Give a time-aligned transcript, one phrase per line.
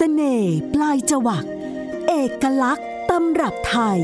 [0.00, 1.44] สน่ห์ปลายจวัก
[2.08, 4.02] เอกลักษณ์ตำรับไทย ส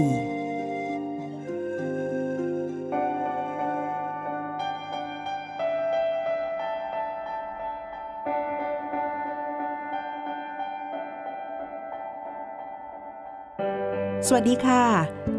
[14.35, 14.85] วัสดีค่ะ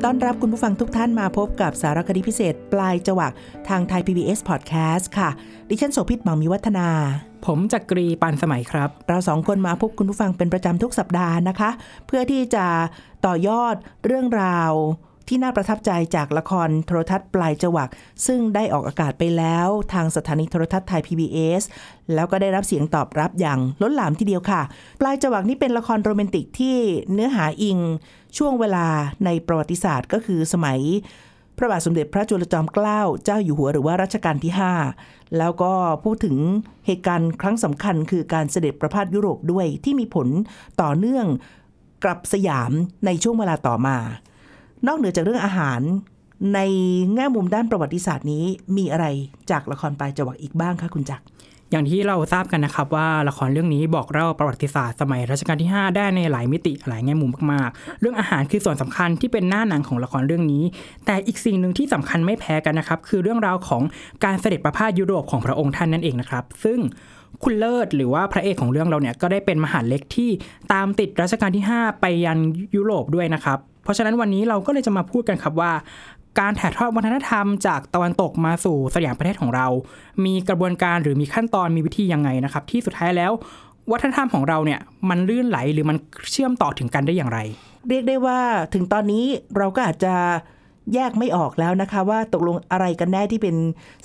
[0.03, 3.33] ต้อนรับคุณผู้ฟังทุกท่านมาพบกับสารคดีพิเศษ ปลายจวัก
[3.69, 5.29] ทางไทย PBS Podcast ค่ะ
[5.69, 6.89] ดิฉันโสภิตมองมีวัฒนา
[7.45, 11.69] ผมจักรีปันสมัยครับ เราสองคนมาพบคุณผู้ฟังเป็นประจำทุกสัปดาห์นะคะ
[12.07, 12.65] เพื่อที่จะ
[13.25, 14.71] ต่อยอดเรื่องราว
[15.27, 17.89] ที่น่าประทับใจจากละครโทรทัศน์ปลายจวัก
[18.27, 21.63] ซึ่งได้ออกอากาศไปแล้วทางสถานีโทรทัศน์ไทย PBS
[22.13, 24.61] แล้วก็ได้รับเสียงตอบรับอย่างล้นหลามทีเดียวค่ะ
[25.01, 26.77] ปลายจวักนี่เป็นละครโรแมนติกที่
[27.13, 27.79] เนื้อหาอิง
[28.37, 28.87] ช่วงเวลา
[29.25, 30.79] ในประวัติศาสตร์ก็คือสมัย
[31.57, 34.53] พระบาทสมเด็จพระจุลจอมเกล้าเจ้าอยู่หัวหรือว่ารัชกาลที่
[34.93, 36.35] 5 แล้วก็พูดถึง
[36.85, 40.27] เหตุการณ์ครั้งสำคัญคือการเสด็จประพาสยุโรปด้วยที่มีผล
[40.81, 41.25] ต่อเนื่อง
[42.03, 42.71] กลับสยาม
[43.05, 43.97] ในช่วงเวลาต่อมา
[44.87, 45.81] นอกเหนือจากเรื่องอาหาร
[46.53, 46.59] ใน
[47.15, 48.45] แง่มุมด้านประวัติศาสตร์นี้
[48.77, 49.05] มีอะไร
[49.51, 51.23] จากละครปลายจวักอีกบ้างคะคุณจักร
[51.71, 60.63] อย่างที่เราทราบกันนะครับว่าละครเรื่องนี้บอกเล่าประวัติศาสตร์สมัยรัชกาลที่ 5 ได้ในหลายมิติหลายแง่มุมมากๆ เรื่องอาหารคือส่วนสำคัญที่เป็นหน้าหนังของละครเรื่องนี้
[61.05, 63.81] แต่อีกสิ่งหนึ่งที่สำคัญไม่แพ้กันนะครับคือเรื่องราวของ
[64.23, 66.79] การเสด็จประพาสยุโรปของพระองค์ท่านนั่นเองนะครับ ซึ่ง
[67.43, 70.29] คุณเลิศหรือว่าพระเอกของเรื่องเราเนี่ยก็ได้เป็นมหาเล็กที่
[70.73, 72.39] ตามติดรัชกาลที่ 5 ไปยัน
[72.75, 75.71] ยุโรปด้วยนะครับ เพราะฉะนั้นวันนี้เราก็เลยจะมาพูดกันครับว่า
[76.39, 79.67] การถ่ายทอดวัฒนธรรมจากตะวันตกมาสู่สยามประเทศของเรา
[80.25, 83.31] มีกระบวนการหรือมีขั้นตอนมีวิธียังไงนะครับ ที่สุดท้ายแล้ว
[83.91, 85.97] วัฒนธรรมของเราเนี่ยมันลื่นไหลหรือมัน
[86.31, 87.39] เชื่อมต่อถึงกันได้อย่างไร
[87.89, 88.39] เรียกได้ว่า
[88.73, 89.25] ถึงตอนนี้
[89.57, 90.13] เราก็อาจจะ
[90.93, 93.55] แยกไม่ออกแล้วนะคะ ว่าตกลงอะไรกันแน่ที่เป็น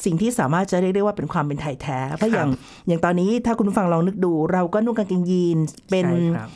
[0.05, 2.49] สิ่งที่สามารถจะเรียกได้ว่าเป็นความเป็นไทยแท้เพราะอย่าง
[2.87, 5.59] อย่างตอนนี้ถ้าคุณผู้ฟังลองนึกดู เราก็นุ่งกางเกงยีน
[5.91, 6.51] เป็นใช่ครับ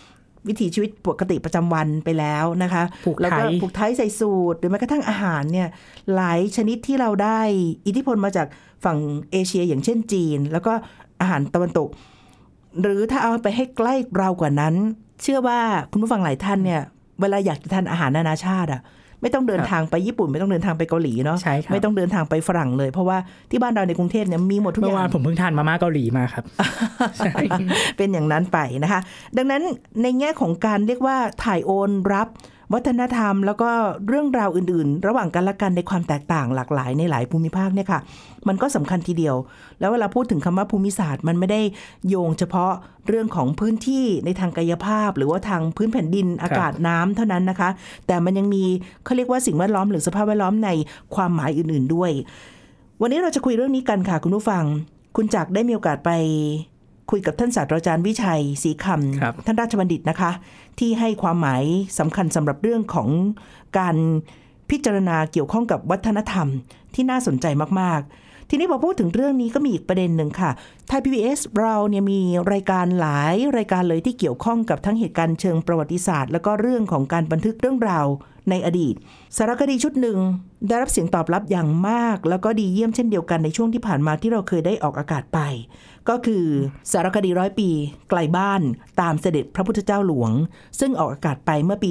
[0.49, 5.69] วิถีชีวิตปกติประจำวันไปแล้วนะคะผูกไทยแล้วก็ผูกไทยใส่สูตรหรือแม้กระทั่งอาหารเนี่ย
[6.15, 7.41] หลายชนิดที่เราได้
[7.87, 8.47] อิทธิพลมาจาก
[8.85, 8.99] ฝั่ง
[9.33, 10.73] เอเชียอย่างเช่นจีน แล้วก็
[11.21, 11.89] อาหารตะวันตก
[12.81, 14.75] หรือถ้าเอาไปให้ใกล้เรากว่านั้น
[15.23, 15.61] เชื่อว่า
[15.91, 16.83] คุณผู้ฟังหลายท่านเนี่ย
[17.21, 18.81] เวลาอยากจะทานอาหารนานาชาติอะ
[19.23, 23.19] ไม่ต้องเดินทางไปญี่ปุ่น ไม่ต้องเดินทางไปเกาหลีเนาะใช่ครับไม่ต้องเดินทางไปฝรั่งเลย เพราะว่า
[23.51, 26.45] ที่บ้านเราในกรุงเทพเนี่ยมีหมดทุกอเมื่อย่างวานผมเพิ่งทานมาม่าเกาหลีมาครับ
[27.19, 27.33] ใช่
[27.97, 29.01] เป็นอย่างนั้นไปนะคะ
[29.37, 29.63] ดังนั้น
[30.03, 32.29] ในแง่ของการเรียกว่าถ่ายโอนรับ
[32.75, 33.71] วัฒนธรรม แล้วก็
[34.09, 38.01] เรื่องราวอื่น ๆ ระหว่างกันและกันในความแตกต่างหลากหลายในหลายภูมิภาคเนี่ยค่ะ
[38.49, 39.37] มันก็สำคัญทีเดียว
[39.81, 41.61] แล้วเวลาพูดถึงคำว่าภูมิศาสตร์ มันไม่ได้
[42.09, 42.73] โยงเฉพาะ
[43.09, 47.71] เรื่องของพื้นที่ในทางกายภาพ หรือว่าทางพื้นแผ่นดินอากาศน้ำเท่านั้นนะคะ
[48.07, 48.65] แต่มันยังมี
[49.05, 50.71] เขาเรียกว่าสิ่งแวดล้อมหรือสภาพแวดล้อมใน
[51.15, 52.11] ความหมายอื่น ๆด้วย
[53.01, 54.65] วันนี้เราจะคุยเรื่องนี้กันค่ะคุณผู้ฟัง
[55.17, 56.11] คุณจักได้มีโอกาสไป
[57.11, 58.87] คุยกับท่านศาสตราจารย์วิชัยศรีค
[59.21, 60.31] ครับำท่านราชบัณฑิตนะคะ
[60.79, 61.65] ที่ให้ความหมาย
[61.99, 63.09] สำคัญสำหรับเรื่องของ
[63.79, 63.97] การ
[64.71, 66.49] พิจารณาเกี่ยวข้องกับวัฒนธรรม
[66.95, 67.47] ที่น่าสนใจ
[67.81, 70.51] มาก ๆ ทีนี้พอพูดถึงเรื่องนี้ก็มีอีกประเด็นหนึ่งค่ะ
[70.89, 72.21] ไทย PBS เราเนี่ยมี
[72.53, 78.07] รายการหลายรายการเลยที่เกี่ยวข้องกับทั้งเหตุการณ์เชิงประวัติศาสตร์ แล้วก็เรื่องของการบันทึกเรื่องราว
[78.51, 78.95] ในอดีต
[79.37, 80.19] สารคดีชุดหนึ่ง
[80.69, 85.39] ได้รับเสียงตอบรับอย่างมาก แล้วก็ดีเยี่ยมเช่นเดียวกันในช่วงที่ผ่านมาที่เราเคยได้ออกอากาศไป
[86.09, 86.45] ก็คือ
[86.93, 87.69] สารคดีร้อยปี
[88.11, 88.61] ไกลบ้าน
[89.01, 90.31] ตามเสด็จพระพุทธเจ้าหลวง
[90.81, 91.91] ซึ่งออกอากาศไปเมื่อปี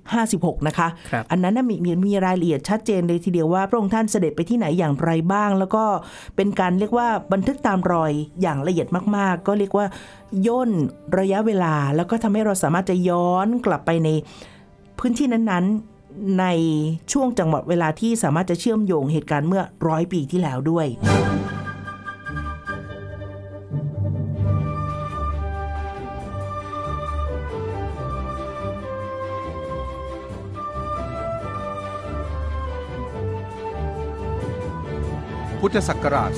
[0.00, 5.84] 2556 นะคะครับอันนั้นน่ะมีมีมีรายละเอียดชัดเจนเลยทีเดียวว่าพระองค์ท่านเสด็จไปที่ไหนอย่างไรบ้าง แล้วก็
[6.36, 8.12] เป็นการเรียกว่าบันทึกตามรอย
[8.42, 9.86] อย่างละเอียดมาก ๆ ก็เรียกว่า
[10.46, 10.70] ย่น
[11.18, 14.08] ระยะเวลา แล้วก็ทำให้เราสามารถจะย้อนกลับไปใน
[14.98, 16.46] พื้นที่นั้นๆใน
[17.12, 20.86] ช่วงจังหวะเวลาที่สามารถจะเชื่อมโยงเหตุการณ์เมื่อร้อยปีที่แล้วด้วย
[35.64, 36.30] พุทธศักราช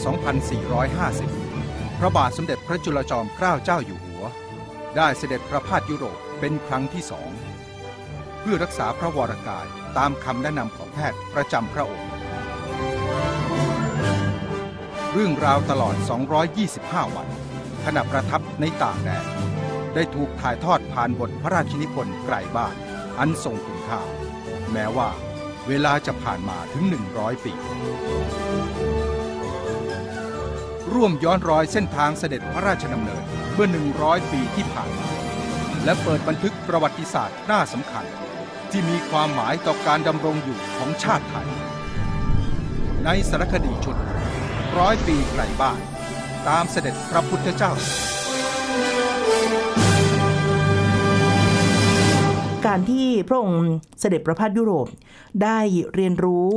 [1.17, 4.25] 2450 พระบาทสมเด็จพระจุลจอมเกล้าเจ้าอยู่หัว
[4.97, 7.31] ได้เสด็จประพาสยุโรปเป็นครั้งที่สอง
[8.41, 9.67] เพื่อรักษาพระวรกาย
[9.99, 12.11] ตามคำแนะนำของแพทย์ประจำพระองค์
[15.13, 15.95] เรื่องราวตลอด
[16.55, 17.29] 225 วัน
[17.85, 19.27] ขณะประทับในต่างแดน
[19.95, 22.75] ได้ถูกถ่ายทอดผ่านบทพระราชนิพนธ์ไกลบ้าน
[23.19, 24.01] อันทรงคุณค่า
[24.73, 25.11] แม้ว่า
[25.69, 26.85] เวลาจะผ่านมาถึง
[27.15, 27.55] 100 ปี
[30.94, 33.23] ร่วมย้อนรอยเส้นทางเสด็จพระราชดำเนิน
[33.55, 33.69] เมื่อ
[34.00, 35.09] 100 ปีที่ผ่านมา
[35.85, 38.05] และเปิดบันทึกประวัติศาสตร์น่าสำคัญ
[38.71, 41.49] ที่มีความหมายต่อการดำรงอยู่ของชาติไทย
[43.05, 43.97] ในสารคดีชุด
[44.79, 45.81] ร้อยปีไกลบ้าน
[46.49, 47.73] ตามเสด็จพระพุทธเจ้า
[52.67, 53.67] การที่พระองค์
[54.00, 54.87] เสด็จประพาสยุโรป
[55.43, 55.59] ได้
[55.94, 56.49] เรียนรู้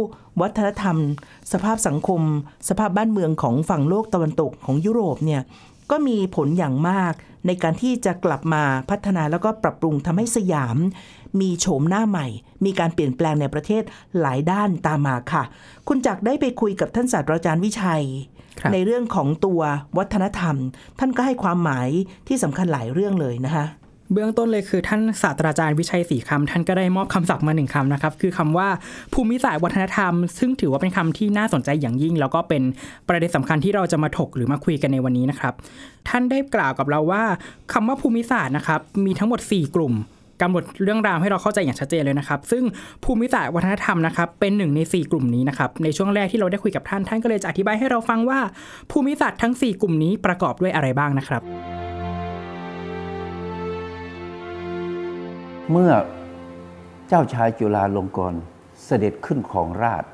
[0.42, 0.98] วัฒนธรรม
[1.52, 2.22] สภาพสังคม
[2.70, 5.42] สภาพบ้านเมืองของฝั่งโลกตะวันตกของยุโรปเนี่ย
[5.92, 7.14] ก็มีผลอย่างมาก
[7.48, 10.78] ในการที่จะกลับมาพัฒนาแล้วก็ปรับปรุงทำให้สยาม
[11.40, 12.28] มีโฉมหน้าใหม่
[12.66, 13.84] มีการเปลี่ยนแปลงในประเทศ
[14.20, 15.44] หลายด้านตามมาค่ะ
[15.88, 18.06] คุณจักรได้ไปคุยกับท่านศาสตราจารย์วิชัย
[18.74, 19.62] ในเรื่องของตัว
[19.98, 20.56] วัฒนธรรม
[21.00, 21.90] ท่านก็ให้ความหมาย
[22.28, 23.66] ที่สำคัญหลายเรื่องเลยนะคะ
[24.14, 28.68] เบื้องต้นเลยคือท่านศาสตราจารย์วิชัยศรีคำท่านก็ได้มอบคำศัพท์มาหนึ่งคำนะครับ คือคำว่า
[29.14, 32.64] ภูมิศาสตร์วัฒนธรรม ซึ่งถือว่าเป็นคำที่น่าสนใจอย่างยิ่ง แล้วก็เป็น
[33.08, 35.54] ประเด็นสำคัญที่เราจะมาถกหรือมาคุยกันในวันนี้นะครับ
[36.10, 37.24] ท่านได้กล่าวกับเราว่า
[37.74, 39.94] คำว่าภูมิศาสตร์นะครับมีทั้งหมด 4 กลุ่ม
[40.42, 42.64] กำหนดเรื่องราวให้เราเข้าใจอย่างชัดเจนเลยนะครับ ซึ่ง
[43.04, 48.40] ภูมิศาสตร์วัฒนธรรมนะครับเป็นหนึ่งใน 4 กลุ่มนี้นะครับ ในช่วงแรกที่เราได้คุยกับท่านท่านก็เลยจะอธิบายให้เราฟังว่า
[48.92, 51.44] ภูมิศาสตร์ทั้ง 4 กลุ่มนี้ประกอบด้วยอะไรบ้างนะครับ
[55.72, 55.94] เมื่อ
[57.08, 58.42] เจ้าชายจุฬาลงกรณ์
[58.86, 60.06] เสด็จขึ้นของราช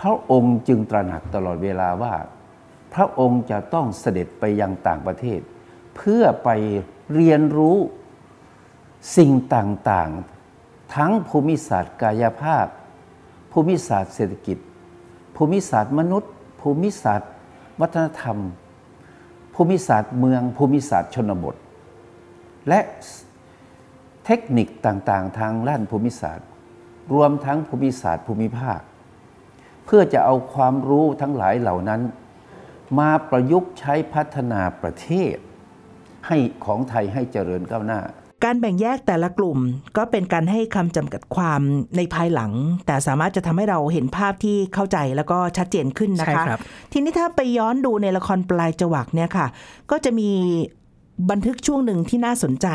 [0.00, 2.14] พระองค์จึงตระหนักตลอดเวลาว่า
[2.94, 5.40] พระองค์จะต้องเสด็จไปยังต่างประเทศ
[5.96, 6.48] เพื่อไป
[7.14, 7.76] เรียนรู้
[9.16, 12.66] สิ่งต่างๆ ทั้งภูมิศาสตร์กายภาพ
[13.52, 14.58] ภูมิศาสตร์เศรษฐกิจ
[15.36, 17.32] ภูมิศาสตร์มนุษย์ ภูมิศาสตร์
[17.80, 18.38] วัฒนธรรม
[19.54, 21.56] ภูมิศาสตร์เมือง ภูมิศาสตร์ชนบท
[22.68, 22.80] และ
[24.26, 26.48] เทคนิคต่างๆ ทางด้านภูมิศาสตร์
[27.14, 28.80] รวมทั้งภูมิศาสตร์ภูมิภาค
[29.86, 32.00] เพื่อจะเอาความรู้ทั้งหลายเหล่านั้น
[32.98, 35.36] มาประยุกต์ใช้พัฒนาประเทศ
[36.26, 38.00] ให้ของไทยให้เจริญก้าวหน้า
[38.44, 39.58] การแบ่งแยกแต่ละกลุ่ม
[39.96, 41.60] ก็เป็นการให้คำจำกัดความ
[41.96, 42.52] ในภายหลัง
[42.86, 46.60] แต่สามารถจะทำให้เราเห็นภาพที่เข้าใจแล้วก็ชัดเจนขึ้นนะคะใช่ครับ
[46.92, 49.46] ทีนี้ถ้าไปย้อนดูในละครปลายจวักเนี่ยค่ะ
[49.90, 50.30] ก็จะมี
[51.30, 52.68] บันทึกช่วงหนึ่งที่น่าสนใจ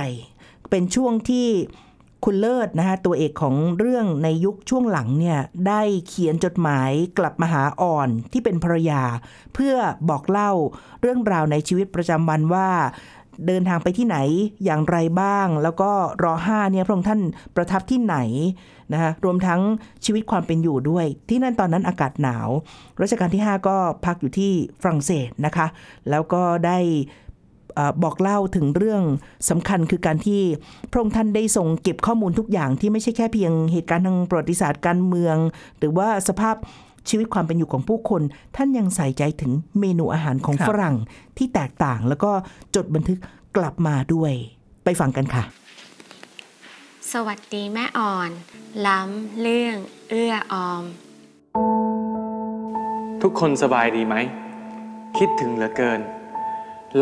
[0.69, 1.47] เป็นช่วงที่
[2.25, 9.03] คุณเลิศนะคะตัวเอกของเรื่องในยุคช่วงหลังเนี่ยได้เขียนจดหมายกลับมาหาอ่อนที่เป็นภรรยา
[9.53, 9.75] เพื่อ
[10.09, 10.51] บอกเล่า
[11.01, 12.69] เรื่องราวในชีวิตประจำวันว่า
[13.47, 14.17] เดินทางไปที่ไหน
[14.65, 15.91] อย่างไรบ้าง แล้วก็
[16.23, 17.21] รอห้าเนี่ยพระองค์ท่าน
[17.55, 18.17] ประทับที่ไหน
[18.93, 19.61] นะคะรวมทั้ง
[20.05, 22.49] ชีวิตความเป็นอยู่ด้วย ที่นั่นตอนนั้นอากาศหนาว
[23.01, 25.67] รัชกาลที่ 5 ก็พักอยู่ที่ฝรั่งเศสนะคะ
[26.09, 26.77] แล้วก็ได้
[28.03, 29.01] บอกเล่าถึงเรื่อง
[29.49, 30.41] สำคัญคือการที่
[30.91, 35.37] พระองค์ท่านได้ทรงเก็บข้อมูลทุกอย่างที่ไม่ใช่แค่เพียงเหตุการณ์ทางประวัติศาสตร์การเมือง
[35.77, 36.55] หรือว่าสภาพ
[37.09, 38.21] ชีวิตความเป็นอยู่ของผู้คน
[38.55, 40.95] ท่านยังใส่ใจถึงเมนูอาหารของครับฝรั่ง
[41.37, 42.31] ที่แตกต่าง แล้วก็
[42.75, 43.19] จดบันทึก
[43.57, 44.31] กลับมาด้วย
[44.83, 45.43] ไปฟังกันค่ะ
[47.11, 48.29] สวัสดีแม่อ่อน
[48.87, 49.77] ล้ำเรื่อง
[50.09, 50.83] เอื้อออม
[53.21, 54.15] ทุกคนสบายดีไหม
[55.17, 55.99] คิดถึงเหลือเกิน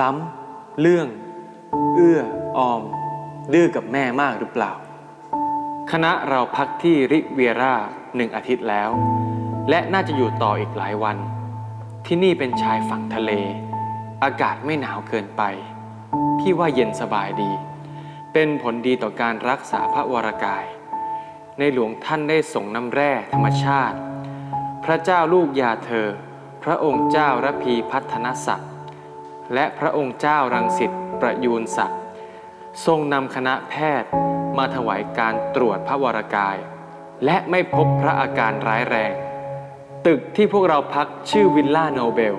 [0.01, 0.44] ล้ำ
[0.81, 1.07] เรื่อง
[1.95, 2.21] เอื้อ
[2.57, 2.81] ออม
[3.53, 4.71] ดื้อกับแม่มากหรือเปล่า
[5.91, 7.75] คณะเราพักที่ริเวียร่า
[8.15, 8.89] หนึ่งอาทิตย์แล้ว
[9.69, 11.17] และน่าจะอยู่ต่ออีกหลายวัน
[12.05, 13.31] ที่นี่เป็นชายฝั่งทะเล
[14.23, 15.43] อากาศไม่หนาวเกินไป
[16.39, 17.51] พี่ว่าเย็นสบายดี
[18.33, 20.65] เป็นผลดีต่อการรักษาพระวรากาย
[21.59, 23.97] ในหลวงท่านได้ส่งน้ำแร่ธรรมชาติ
[24.83, 26.07] พระเจ้าลูกยาเธอ
[26.63, 28.71] พระองค์เจ้าระพีพัฒนศักดิ์
[29.53, 31.99] และพระองค์เจ้ารังสิตประยูนศักดิ์
[32.85, 34.09] ทรงนำคณะแพทย์
[34.57, 36.57] มาถวายการตรวจพระวรากาย
[37.25, 39.13] และไม่พบพระอาการร้ายแรง
[40.07, 42.35] ตึกที่พวกเราพักชื่อวิลล่าโนเบล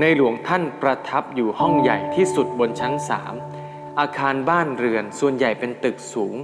[0.00, 3.34] ในหลวงท่านประทับอยู่ห้องใหญ่ที่สุดบนชั้นสาม
[4.00, 6.34] อาคารบ้านเรือนส่วนใหญ่เป็นตึกสูง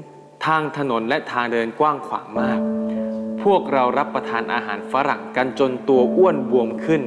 [0.46, 2.60] ทางถนนและทางเดินกว้างขวางมาก
[3.42, 7.02] พวกเรารับประทานอาหารฝรั่งกันจนตัวอ้วนบวมขึ้น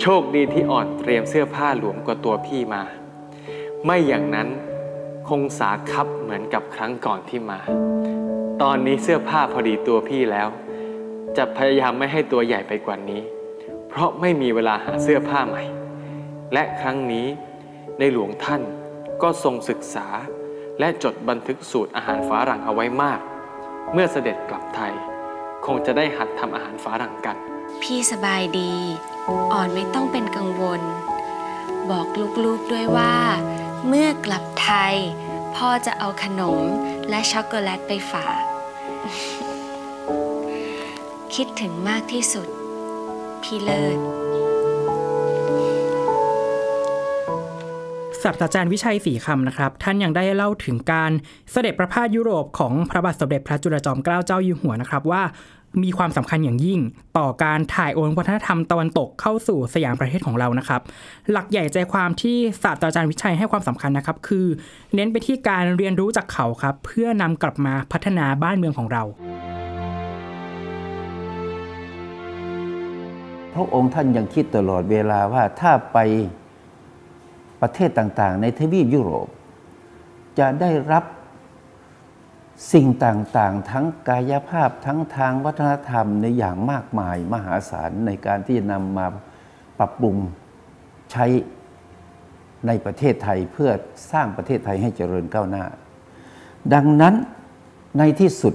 [0.00, 2.82] โชคดีที่อ่อนเตรียมเสื้อผ้าหลวมกว่าตัวพี่มา
[3.84, 4.48] ไม่อย่างนั้น
[5.28, 7.60] คงสาคับเหมือนกับครั้งก่อนที่มา
[8.62, 10.48] ตอนนี้เสื้อผ้าพอดีตัวพี่แล้ว
[11.36, 13.20] จะพยายามไม่ให้ตัวใหญ่ไปกว่านี้
[13.88, 15.64] เพราะไม่มีเวลาหาเสื้อผ้าใหม่
[16.52, 17.26] และครั้งนี้
[17.98, 18.62] ในหลวงท่าน
[19.22, 20.06] ก็ทรงศึกษา
[20.80, 23.20] และจดบันทึกสูตรอาหารฝารั่งเอาไว้มาก
[23.92, 24.92] เมื่อเสด็จกลับไทย
[25.66, 27.36] คงจะได้หัดทำอาหารฝารั่งกัน
[27.82, 28.72] พี่สบายดี
[29.52, 30.80] อ่อนไม่ต้องเป็นกังวล
[31.90, 32.06] บอก
[32.44, 33.14] ลูกๆด้วยว่า
[33.86, 34.94] เมื่อกลับไทย
[35.54, 36.60] พ่อจะเอาขนม
[37.08, 38.40] และช็อกโกแลตไปฝาก
[41.34, 42.48] คิดถึงมากที่สุด
[43.42, 43.98] พี่เลิศ
[48.22, 51.12] ศาสตราจารย์วิชัยศรีคำนะครับ ท่านยังได้เล่าถึงการ
[51.50, 55.22] เสด็จประพาสยุโรปของพระบาทสมเด็จพระจุลจอมเกล้าเจ้าอยู่หัวนะครับว่า
[55.82, 56.80] มีความสำคัญอย่างยิ่ง
[57.18, 60.80] ต่อการถ่ายโอนวัฒนธรรมตะวันตกเข้าสู่สยามประเทศของเรานะครับ
[61.30, 64.46] หลักใหญ่ใจความที่ศาสตราจารย์วิชัยให้ความสำคัญนะครับ คือ
[64.94, 69.02] เน้นไปที่การเรียนรู้จากเขาครับ เพื่อนำกลับมาพัฒนาบ้านเมืองของเรา
[73.52, 75.98] พระองค์ท่านยังคิดตลอดเวลาว่าถ้าไป
[77.60, 79.28] ประเทศต่างๆ ในทวีปยุโรป
[80.38, 81.04] จะได้รับ
[82.72, 89.06] สิ่งต่างๆ ทั้งกายภาพทั้งทางวัฒนธรรมในอย่างมากมายมหาศาลในการที่จะนำมา
[89.78, 90.16] ปรับปรุง
[91.12, 91.26] ใช้
[92.66, 93.70] ในประเทศไทยเพื่อ
[94.12, 95.64] สร้างประเทศไทยให้เจริญก้าวหน้า
[96.74, 97.14] ดังนั้น
[97.98, 98.54] ในที่สุด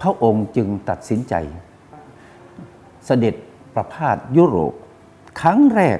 [0.00, 1.34] พระองค์จึงตัดสินใจ
[3.06, 3.34] เสด็จ
[3.74, 4.74] ประพาสยุโรป
[5.40, 5.98] ครั้งแรก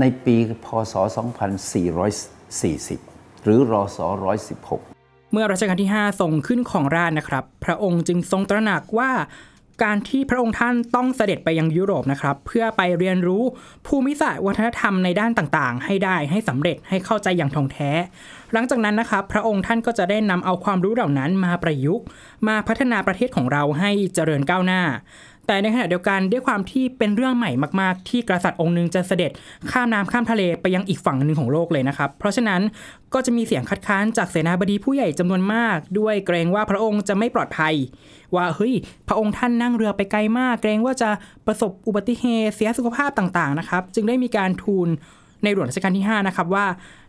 [0.00, 0.94] ในปีพศ
[2.58, 4.89] 2440 หรือรศ116
[5.32, 9.10] เมื่อรัชกาลที่ 5 ทรงขึ้นของราชนะครับ พระองค์จึงทรงตระหนักว่า
[9.82, 13.42] การที่พระองค์ท่านต้องเสด็จไปยังยุโรปนะครับ เพื่อไปเรียนรู้
[13.86, 17.90] ภูมิศาสตร์วัฒนธรรมในด้านต่างๆ ให้ได้ให้สำเร็จให้เข้าใจอย่างท่องแท้
[18.52, 22.04] หลังจากนั้นนะครับ พระองค์ท่านก็จะได้นำเอาความรู้เหล่านั้นมาประยุกต์
[22.48, 24.82] มาพัฒนาประเทศของเราให้เจริญก้าวหน้า
[25.50, 29.30] แต่ในขณะเดียวกันด้วยความที่เป็นเรื่องใหม่มาก ๆ ที่กษัตริย์องค์หนึ่งจะเสด็จ
[29.70, 32.60] ข้ามน้ำข้ามทะเลไปยังอีกฝั่งหนึ่งของโลกเลยนะครับ เพราะฉะนั้น
[33.14, 37.74] ก็จะมีเสียงคัดค้านจากเสนาบดีผู้ใหญ่จำนวนมาก ด้วยเกรงว่าพระองค์จะไม่ปลอดภัย
[38.34, 38.74] ว่าเฮ้ย
[39.08, 41.10] พระองค์ท่านนั่งเรือไปไกลมาก เกรงว่าจะ
[41.46, 44.88] ประสบอุบัติเหตุเสียสุขภาพต่างๆนะครับจึงได้มีการทูล
[45.42, 46.66] ในหลวงรัชกาลที่ 5 นะครับว่า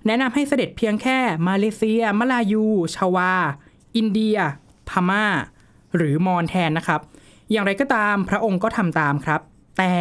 [0.08, 1.18] แนะนำให้เสด็จเพียงแค่
[1.48, 3.34] มาเลเซียมาลายู ชาวา
[3.96, 4.38] อินเดีย
[4.90, 5.26] พม่า
[5.96, 7.02] หรือมอญแทนนะครับ
[7.52, 9.42] อย่างไรก็ตามพระองค์ก็ทำตามครับ
[9.78, 9.94] แต่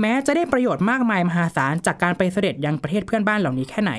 [0.00, 3.92] แม้จะได้ประโยชน์มากมายมหาศาลจากการไปเสด็จยังประเทศเพื่อนบ้านเหล่านี้แค่ไหน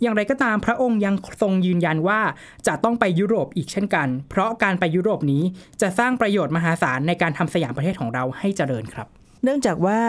[0.00, 2.20] อย่างไรก็ตามพระองค์ยังทรงยืนยันว่า
[2.66, 5.42] จะต้องไปยุโรปอีกเช่นกัน เพราะการไปยุโรปนี้
[5.80, 9.06] จะสร้างประโยชน์มหาศาลในการทำสยามประเทศของเราให้เจริญครับ
[9.44, 10.00] เนื่องจากว่า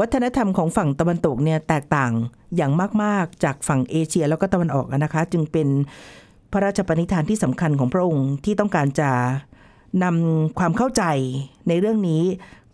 [0.00, 2.12] วัฒนธรรมของฝั่งตะวันตกเนี่ยแตกต่าง
[2.56, 2.72] อย่าง
[3.02, 5.68] มาก ๆ จากฝั่งเอเชียแล้วก็ตะวันออกนะคะ จึงเป็น
[6.52, 9.10] พระราชปณิธานที่สำคัญของพระองค์ที่ต้องการจะ
[10.02, 11.02] นำความเข้าใจ
[11.68, 12.22] ในเรื่องนี้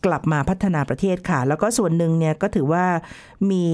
[0.06, 2.86] กลับมาพัฒนาประเทศค่ะ แล้วก็ส่วนหนึ่งเนี่ยก็ถือว่า
[3.50, 3.66] มี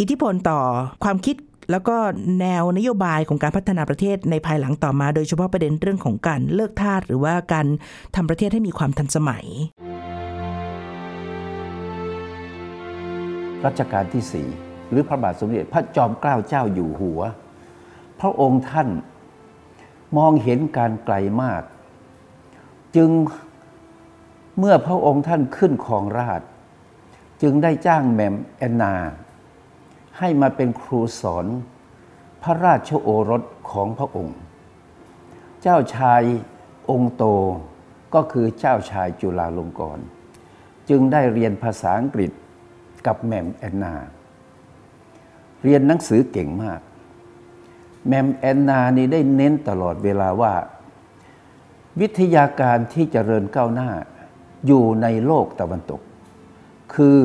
[0.00, 0.60] อิทธิพลต่อ
[1.04, 1.36] ความคิด
[1.70, 1.96] แล้วก็
[2.40, 7.66] แนวนโยบายของการพัฒนาประเทศในภายหลังต่อมา โดยเฉพาะประเด็นเรื่องของการเลิกทาสหรือว่าการ
[8.16, 9.44] ทำประเทศให้มีความทันสมัย
[13.64, 14.48] รัชกาลที่สี่
[14.90, 17.20] หรือพระบาทสมเด็จพระจอมเกล้าเจ้าอยู่หัว
[18.20, 18.88] พระองค์ท่าน
[20.16, 21.62] มองเห็นการไกลมาก
[22.96, 23.10] จึง
[24.58, 26.42] เมื่อพระองค์ท่านขึ้นครองราช
[27.42, 28.94] จึงได้จ้างแมมแอนนา
[30.18, 31.46] ให้มาเป็นครูสอน
[32.42, 34.38] พระราชโอรสของพระองค์
[35.62, 36.22] เจ้าชาย
[36.90, 37.24] องค์โต
[38.14, 40.04] ก็คือเจ้าชายจุฬาลงกรณ์
[40.88, 42.30] จึงได้เรียนภาษาอังกฤษ
[43.06, 43.94] กับแมมแอนนา
[45.62, 46.80] เรียนหนังสือเก่งมาก
[48.08, 50.52] แมมแอนนานี่ได้เน้นตลอดเวลาว่า
[52.00, 53.90] วิทยาการที่เจริญก้าวหน้า
[54.66, 56.00] อยู่ในโลกตะวันตก
[56.94, 57.18] คือ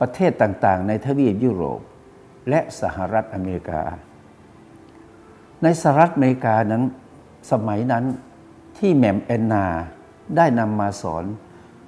[0.00, 1.80] ประเทศต่างๆ ในทวีปยุโรป
[2.48, 3.82] และสหรัฐอเมริกา
[5.62, 6.82] ในสหรัฐอเมริกานั้น
[7.52, 8.04] สมัยนั้น
[8.78, 9.66] ที่แหม่มแอนนา
[10.36, 11.24] ได้นำมาสอน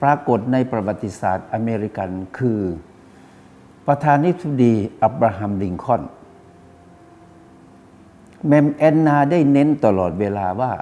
[0.02, 2.60] ปรากฏในประวัติศาสตร์อเมริกันคือ
[3.86, 6.02] ประธานาธิบดีอับราฮัมลินคอล์น
[8.46, 10.72] แหม่มแอนนาได้เน้นตลอดเวลาว่า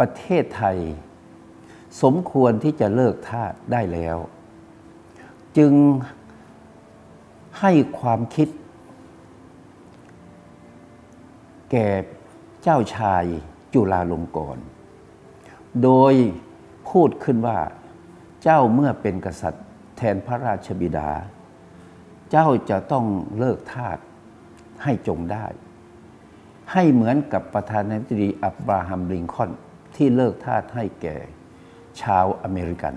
[0.00, 0.78] ประเทศไทย
[2.02, 4.16] สมควรที่จะเลิกทาสได้แล้ว
[5.58, 5.72] จึง
[7.60, 8.48] ให้ความคิด
[11.70, 11.88] แก่
[12.62, 13.24] เจ้าชาย
[13.74, 14.64] จุฬาลงกรณ์
[15.82, 16.14] โดย
[16.90, 17.58] พูดขึ้นว่า
[18.42, 19.64] เจ้าเมื่อเป็นกษัตริย์
[19.96, 21.10] แทนพระราชบิดา
[22.30, 23.06] เจ้าจะต้อง
[23.38, 23.98] เลิกทาส
[24.82, 25.46] ให้จงได้
[26.72, 29.50] ให้เหมือนกับประธานาธิบดีอับราฮัมลิงคอน
[30.00, 31.16] ที่เลิกทาสให้แก่
[32.02, 32.94] ชาวอเมริกัน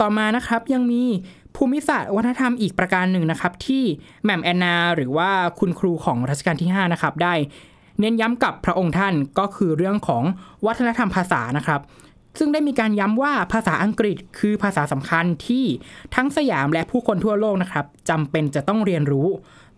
[0.00, 1.02] ต่อมานะครับยังมี
[1.56, 3.84] ภูมิศาสตร์วัฒนธรรมอีกประการหนึ่งนะครับ ที่
[4.22, 5.30] แหม่มแอนนาหรือว่า
[5.60, 7.34] คุณครูของรัชกาลที่ 5 นะครับ ได้
[8.00, 10.22] เน้นย้ำกับพระองค์ท่านก็คือเรื่องของ
[10.66, 11.80] วัฒนธรรมภาษานะครับ
[12.38, 15.64] ซึ่งได้มีการย้ำว่าภาษาอังกฤษคือภาษาสำคัญที่
[16.14, 19.28] ทั้งสยามและผู้คนทั่วโลกนะครับจำเป็นจะต้องเรียนรู้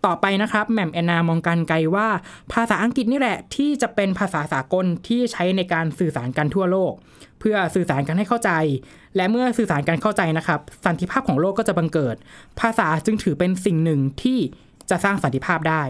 [0.05, 2.07] ต่อไปนะครับแหม่มแอนนามองการไกลว่า
[2.53, 6.93] ภาษาอังกฤษนี่แหละ ที่จะเป็นภาษาสากลที่ใช้ในการสื่อสารกันทั่วโลก
[7.39, 8.51] เพื่อสื่อสารกันให้เข้าใจ
[9.15, 12.15] และเมื่อสื่อสารกันเข้าใจนะครับ สันติภาพของโลกก็จะบังเกิด
[12.59, 14.39] ภาษาจึงถือเป็นสิ่งหนึ่งที่
[14.89, 15.83] จะสร้างสันติภาพได้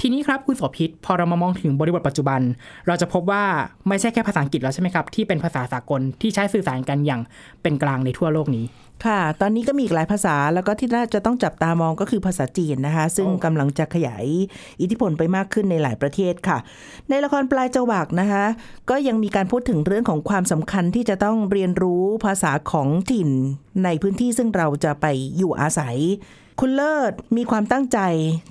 [0.00, 2.40] ทีนี้ครับคุณโสภิตพอเรามามองถึงบริบทปัจจุบัน
[2.86, 3.44] เราจะพบว่า
[3.88, 7.20] ไม่ใช่แค่ภาษาอังกฤษแล้วใช่ไหมครับที่เป็นภาษาสากลที่ใช้สื่อสารกันอย่าง
[7.62, 8.64] เป็นกลางในทั่วโลกนี้
[9.06, 14.24] ค่ะ ตอนนี้ก็มีอีกหลายภาษาแล้วก็ที่น่าจะต้องจับตามองก็คือภาษาจีนนะคะ ซึ่งกำลังจะขยาย
[14.80, 16.58] อิทธิพลไปมากขึ้นในหลายประเทศค่ะ
[17.08, 18.44] ในละครปลายจวักนะคะ
[18.90, 23.30] ก็ยังมีการพูดถึงเรื่องของความสำคัญที่จะต้องเรียนรู้ภาษาของถิ่น
[23.84, 25.06] ในพื้นที่ซึ่งเราจะไป
[25.36, 25.96] อยู่อาศัย
[26.64, 27.98] คุณเลิศมีความตั้งใจ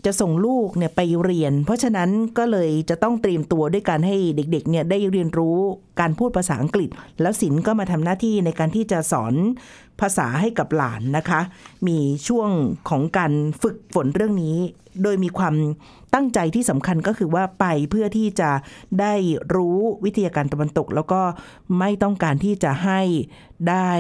[0.06, 5.58] จะส่งลูกเนี่ยไปเรียน เพราะฉะนั้นก็เลยจะต้องเตรียมตัวด้วยการให้เด็กๆเนี่ยได้เรียนรู้
[6.00, 6.90] การพูดภาษาอังกฤษ
[7.22, 9.34] แล้วศิลป์ก็มาทำหน้าที่ในการที่จะสอน
[10.02, 11.42] ภาษาให้กับหลานนะคะ
[11.88, 12.50] มีช่วง
[12.90, 14.58] ของการฝึกฝนเรื่องนี้
[15.04, 15.56] โดยมีความ
[16.14, 18.52] ตั้งใจที่สำคัญก็คือว่าไปเพื่อที่จะ
[19.02, 19.14] ได้
[19.56, 21.22] รู้วิทยาการตะวันตก แล้วก็
[21.80, 23.02] ไม่ต้องการที่จะให้
[23.70, 23.92] ได้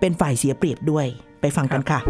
[0.00, 1.06] เป็นฝ่ายเสียเปรียบด้วย
[1.40, 2.00] ไปฟังกันค่ะ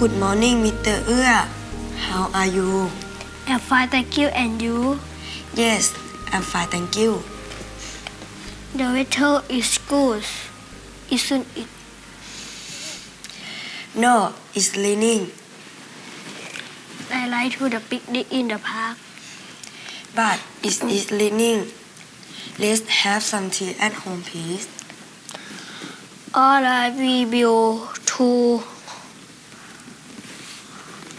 [0.00, 0.96] Good morning, Mr.
[1.12, 1.44] Ua.
[2.08, 2.88] How are you?
[3.44, 4.32] I'm fine, thank you.
[4.32, 4.96] And you?
[5.52, 5.92] Yes,
[6.32, 7.20] I'm fine, thank you.
[8.72, 10.24] The weather is good,
[11.12, 11.68] isn't it?
[13.92, 15.36] No, it's raining.
[17.12, 18.96] I like to the picnic in the park.
[20.16, 21.68] But it is raining.
[22.56, 24.64] Let's have some tea at home, please.
[26.32, 28.64] All right, we will too.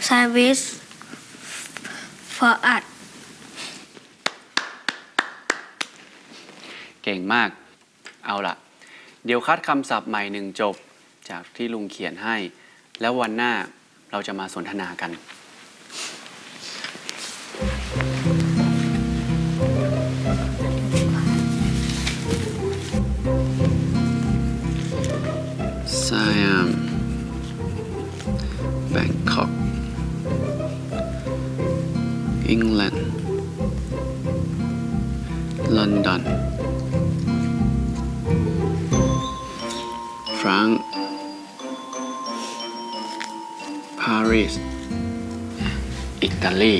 [0.10, 0.64] Service
[2.38, 2.84] for us.
[7.04, 7.50] เก่งมาก
[8.26, 8.56] เอาล่ะ
[9.26, 10.76] เดี๋ยวคัดคำศัพท์ใหม่หนึ่งจบ
[11.30, 12.36] จากที่ลุงเขียนให้
[13.02, 13.54] แล้ววันหน้า
[14.12, 15.12] เราจะมาสนทนากัน
[26.04, 26.70] Siam
[28.94, 29.61] Bangkok
[32.56, 32.98] England
[35.78, 36.22] London
[40.40, 40.78] France
[44.02, 44.54] Paris
[46.24, 46.76] อิตาลี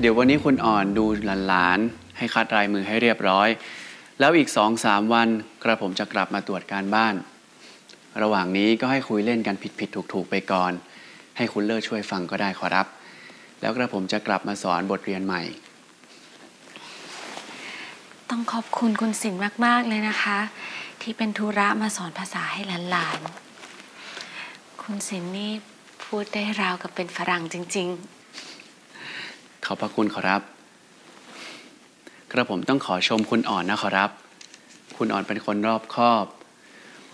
[0.00, 1.04] เดี๋ยววันนี้คุณอ่อนดู
[1.46, 3.48] หลานๆให้คัดลายมือให้เรียบร้อย
[4.20, 5.28] แล้วอีกสองสามวัน
[5.62, 7.14] กระผมจะกลับมาตรวจการบ้าน
[8.22, 10.72] ระหว่างนี้ก็ให้คุยเล่นกันผิดๆถูกๆไปก่อน
[11.36, 12.86] ให้คุณเลิศช่วยฟังก็ได้ขอรับ
[13.60, 15.42] แล้วกระผมจะกลับมาสอนบทเรียนใหม่
[18.30, 19.34] ต้องขอบคุณคุณสิน
[19.66, 20.38] มาก ๆ เลยนะคะ
[21.02, 25.52] ที่เป็นธุระมาสอนภาษาให้หลานๆ คุณสินนี่
[26.04, 27.88] พูดได้ราวกับเป็นฝรั่งจริง
[29.64, 30.59] ขอบพระคุณขอรับ
[32.32, 34.10] กระผมต้องขอชมคุณอ่อนนะขอรับ
[34.96, 36.26] คุณอ่อนเป็นคนรอบคอบ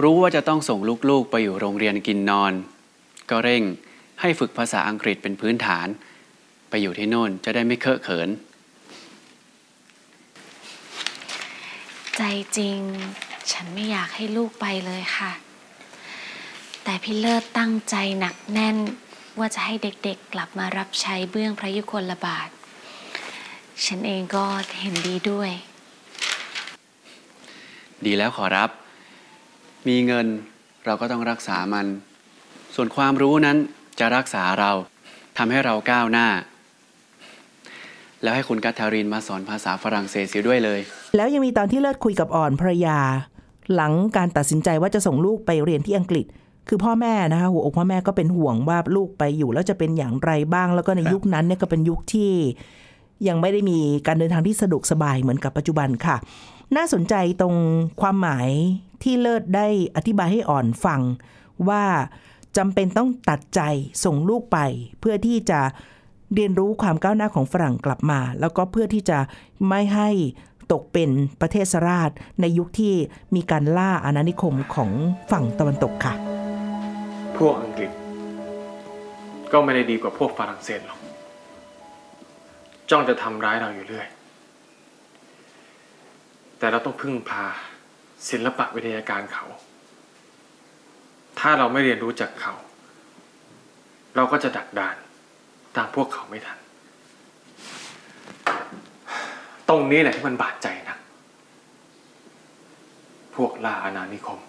[0.02, 2.52] รู้ว่าจะต้องส่งลูกๆไปอยู่โรงเรียนกินนอน
[3.30, 3.62] ก็เร่ง
[4.20, 5.86] ให้ฝึกภาษาอังกฤษเป็นพื้นฐาน
[6.68, 8.28] ไปอยู่ที่โน่นจะได้ไม่เคอะเขิน
[12.16, 12.22] ใจ
[12.56, 12.80] จริง
[13.52, 15.32] ฉันไม่อยากให้ลูกไปเลยค่ะ
[16.84, 18.76] แต่พี่เลิศตั้งใจหนักแน่น
[19.38, 22.48] ว่าจะให้เด็กๆกลับมารับใช้เบื้องพระยุคลบาท
[23.84, 24.44] ฉันเองก็
[24.80, 25.50] เห็นดีด้วย
[28.06, 28.70] ดีแล้วขอรับ
[29.88, 30.26] มีเงิน
[30.84, 31.86] เราก็ต้องรักษามัน
[32.74, 33.56] ส่วนความรู้นั้น
[34.00, 34.70] จะรักษาเรา
[35.38, 36.28] ทำให้เราก้าวหน้า
[38.22, 40.80] แล้วให้คุณกัตทารินมาสอนภาษาฝรั่งเศสเสียด้วยเลย
[41.16, 42.98] แล้วยังมีตอนที่เลิศคุยกับอ่อนภรรยา
[43.74, 46.26] หลังการตัดสินใจว่าจะส่งลูกไปเรียนที่อังกฤษ
[46.68, 52.30] คือพ่อแม่นะคะหัวอกพ่อแม่ก็เป็นห่วงว่าลูกไปอยู่แล้วจะเป็นอย่างไรบ้าง แล้วก็ในยุคนั้นเนี่ยก็เป็นยุคที่
[53.28, 56.16] ยังไม่ได้มีการเดินทางที่สะดวกสบายเหมือนกับปัจจุบันค่ะ
[56.76, 57.54] น่าสนใจตรง
[58.00, 58.48] ความหมาย
[59.02, 61.00] ที่เลิศได้อธิบายให้อ่อนฟัง
[61.68, 61.84] ว่า
[62.56, 63.60] จำเป็นต้องตัดใจ
[64.04, 64.58] ส่งลูกไป
[65.00, 65.60] เพื่อที่จะ
[66.34, 69.18] เรียนรู้ความก้าวหน้าของฝรั่งกลับมา แล้วก็เพื่อที่จะ
[69.68, 70.08] ไม่ให้
[70.72, 72.94] ตกเป็นประเทศสราช ในยุคที่
[73.34, 74.90] มีการล่าอาณานิคมของ
[75.30, 76.14] ฝั่งตะวันตกค่ะ
[77.38, 77.90] พวกอังกฤษ
[79.52, 80.95] ก็ไม่ได้ดีกว่าพวกฝรั่งเศสหรอก
[82.90, 84.06] จ้องจะทำร้ายเราอยู่เรื่อย
[86.58, 87.44] แต่เราต้องพึ่งพา
[88.30, 89.46] ศิลปะวิทยาการเขา
[91.38, 92.54] ถ้าเราไม่เรียนรู้จากเขา
[94.16, 94.96] เราก็จะดักดาน
[95.76, 96.58] ตามพวกเขาไม่ทัน
[99.68, 100.96] ตรงนี้แหละที่มันบาดใจนะ
[103.36, 104.40] พวกล่าอาณานิคม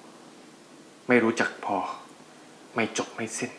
[1.07, 1.77] ไม่รู้จักพอ
[2.75, 3.51] ไม่จบไม่สิ้น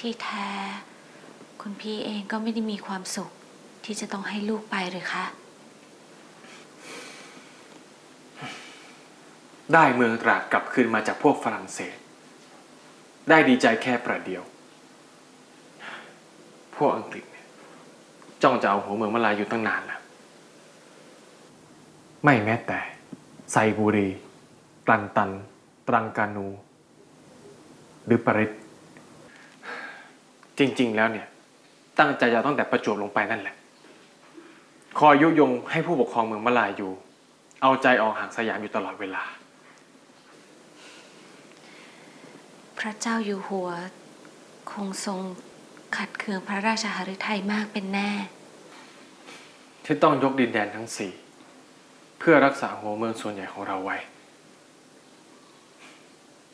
[0.00, 0.48] ที่แท้
[1.62, 3.30] คุณพี่เองก็ไม่ได้มีความสุข
[3.84, 5.24] ที่จะต้องให้ลูกไปหรือคะ
[9.74, 11.96] ได้เมืองตราดกลับคืนมาจากพวกฝรั่งเศส
[13.28, 14.42] ได้ดีใจแค่ประเดียว
[16.76, 17.46] พวกอังกฤษเนี่ย
[18.42, 20.00] จ้องจะเอาหัวเมืองมาลายอยู่ตั้งนานแล้ว
[22.24, 22.78] ไม่แม้แต่
[23.52, 24.08] ไซบุรี
[24.88, 25.30] ตันตัน
[25.88, 26.46] ตรังกานู
[28.06, 28.52] หรือปริต
[30.58, 31.26] จริง ๆ แล้วเนี่ย
[31.98, 33.56] ตั้งใจจะตั้งแต่ประจวบลงไปนั่นแหละ
[34.98, 36.92] คอยยุยงให้ผู้ปกครองเมืองมะลายอยู่
[37.62, 39.24] เอาใจออกห่างสยามอยู่ตลอดเวลา
[42.78, 43.70] พระเจ้าอยู่หัว
[44.70, 45.20] คงทรง
[45.96, 48.10] ขัดเคืองพระราชหฤทัยมากเป็นแน่
[49.84, 51.12] ที่ต้องยกดินแดนทั้งสี่
[52.18, 53.96] เพื่อรักษาหัวเมืองส่วนใหญ่ของเราไว้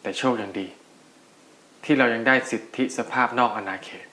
[0.02, 0.66] แต่โชคยังดี
[1.84, 4.06] ที่เรายังได้สิทธิสภาพนอกอาณาเขต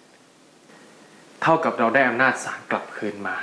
[1.42, 3.36] เท่ากับเราได้อำนาจศาลกลับคืนมา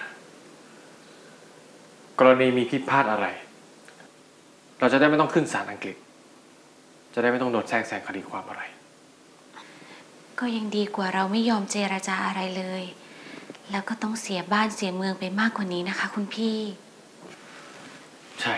[2.19, 3.27] กรณีมีพิพาทอะไร
[4.81, 5.97] เราจะได้ไม่ต้องขึ้นศาลอังกฤษ
[7.15, 8.63] จะได้ไม่ต้องโดนแทรกแซงคดีความอะไร
[10.39, 12.83] ก็ยังดีกว่าเราไม่ยอมเจราจาอะไรเลย
[13.71, 16.59] แล้วก็ต้องเสียบ้านเสียเมืองไปมากกว่านี้นะคะ คุณพี่
[18.41, 18.55] ใช่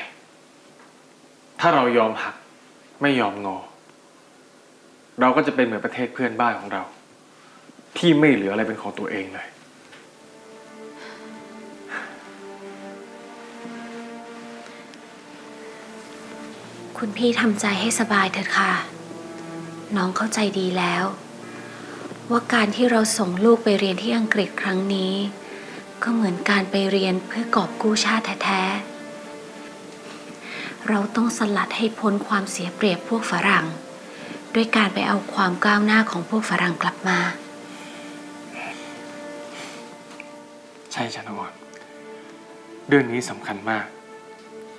[1.60, 2.34] ถ้าเรายอมหัก
[3.02, 3.58] ไม่ยอมงอ
[5.20, 6.82] เราก็จะเป็นเหมือนประเทศเพื่อนบ้านของเรา
[7.98, 9.48] ที่ไม่เหลืออะไรเป็นของตัวเองเลย
[16.98, 18.72] คุณพี่ทำใจให้สบายเถิดค่ะ
[19.96, 21.04] น้องเข้าใจดีแล้ว
[22.30, 25.14] ว่าการที่เราส่งลูกไปเรียนที่อังกฤษครั้งนี้
[26.02, 33.66] ก็เหมือนการไปเรียนเพื่อกอบกู้ชาติแท้ๆเราต้องสลัดให้พ้นความเสียเปรียบพวกฝรั่ง
[34.54, 37.18] ด้วยการไปเอาความก้าวหน้าของพวกฝรั่งกลับมา
[40.92, 41.50] ใช่ชนวน
[42.88, 43.86] เรื่องนี้สำคัญมาก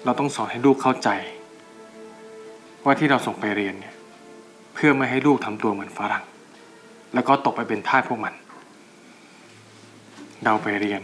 [0.05, 1.09] เราต้องสอนให้ลูกเข้าใจ
[2.83, 3.95] ว่าที่เราส่งไปเรียนเนี่ย
[4.73, 6.23] เพื่อไม่ให้ลูกทำตัวเหมือนฝรั่ง
[7.13, 8.33] แล้วก็ตกไปเป็นทาสพวกมัน
[10.45, 11.01] เราไปเรียน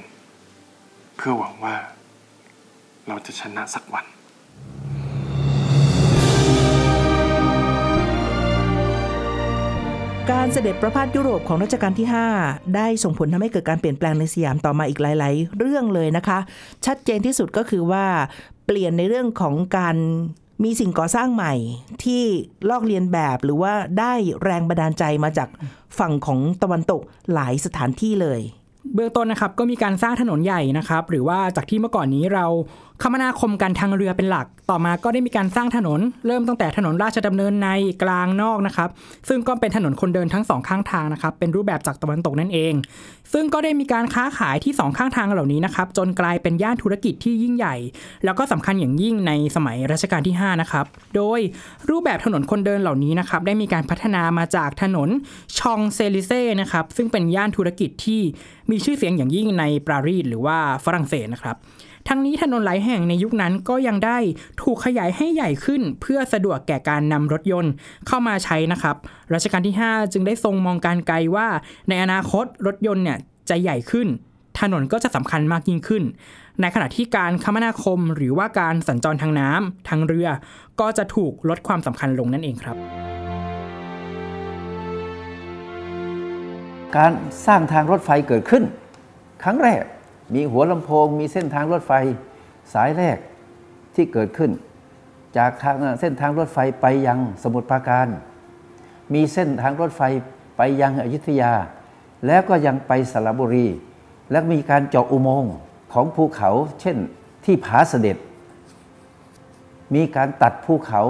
[1.17, 1.75] เพื่อหวังว่า
[3.07, 4.05] เราจะชนะสักวัน
[10.31, 12.07] การเสด็จประพาสยุโรปของรัชกาลที่
[12.39, 16.39] 5 ได้ส่งผลทำให้เกิดการเปลี่ยนแปลงในสยามต่อมาอีกหลาย ๆ เรื่องเลยนะคะ
[16.85, 18.05] ชัดเจนที่สุดก็คือว่า
[18.65, 19.95] เปลี่ยนในเรื่องของการ
[20.63, 21.53] มีสิ่งก่อสร้างใหม่
[22.03, 22.23] ที่
[22.69, 24.13] ลอกเลียนแบบหรือว่าได้
[24.43, 25.49] แรงบันดาลใจมาจาก
[25.99, 27.01] ฝั่งของตะวันตก
[27.33, 28.39] หลายสถานที่เลย
[28.93, 32.45] เบื้องต้นนะครับก็มีการสร้างถนนใหญ่นะครับ หรือว่าจากที่เมื่อก่อนนี้เรา
[33.03, 37.69] คมนาคมกันทางเรือเป็นหลัก ต่อมาก็ได้มีการสร้างถนน เริ่มตั้งแต่ถนนราชดำเนินใน
[38.03, 38.89] กลางนอกนะครับ
[39.29, 42.73] ซึ่งก็เป็นถนนคนเดินทั้งสองข้างทางนะครับ เป็นรูปแบบจากตะวันตกนั่นเอง
[43.33, 47.75] ซึ่งก็ได้มีการค้าขายที่สองข้างทางเหล่านี้นะครับ จนกลายเป็นย่านธุรกิจที่ยิ่งใหญ่
[48.25, 51.39] แล้วก็สำคัญอย่างยิ่งในสมัยรัชกาลที่ 5 นะครับ โดย
[51.89, 55.09] รูปแบบถนนคนเดินเหล่านี้นะครับ ได้มีการพัฒนามาจากถนน
[55.59, 58.21] ชองเซลิเซ่นะครับ ซึ่งเป็นย่านธุรกิจที่
[58.71, 61.57] มีชื่อเสียงอย่างยิ่งในปารีสหรือว่าฝรั่งเศสนะครับ
[62.07, 64.17] ทั้งนี้ถนนหลายแห่งในยุคนั้นก็ยังได้
[64.61, 67.71] ถูกขยายให้ใหญ่ขึ้น เพื่อสะดวกแก่การนำรถยนต์
[68.07, 68.95] เข้ามาใช้นะครับ
[69.33, 71.47] รัชกาลที่ 5 จึงได้ทรงมองการไกลว่า
[71.89, 73.17] ในอนาคตรถยนต์เนี่ย
[73.49, 74.07] จะใหญ่ขึ้น
[74.59, 76.03] ถนนก็จะสำคัญมากยิ่งขึ้น
[76.61, 80.27] ในขณะที่การคมนาคมหรือว่าการสัญจรทางน้ำทางเรือ
[80.79, 82.77] ก็จะถูกลดความสำคัญลงนั่นเองครับ
[86.97, 87.11] การ
[87.45, 88.63] สร้างทางรถไฟเกิดขึ้น
[89.43, 89.83] ครั้งแรก
[90.33, 91.93] มีหัวลำโพง มีเส้นทางรถไฟ
[92.73, 93.17] สายแรก
[93.95, 94.51] ที่เกิดขึ้น
[95.37, 98.07] จากทางเส้นทางรถไฟไปยังสมุทรปราการ
[99.13, 100.01] มีเส้นทางรถไฟ
[100.57, 101.53] ไปยังอยุธยา
[102.27, 103.67] แล้วก็ยังไปสระบุรี
[104.31, 105.53] และมีการเจาะอุโมงค์
[105.93, 106.49] ของภูเขา
[106.81, 106.97] เช่น
[107.45, 108.17] ที่ผาเสด็จ
[109.95, 111.01] มีการตัดภูเขา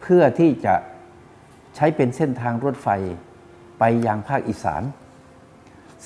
[0.00, 0.74] เพื่อที่จะ
[1.74, 2.88] ใช้เป็นเส้นทางรถไฟ
[3.78, 4.82] ไปยังภาคอีสาน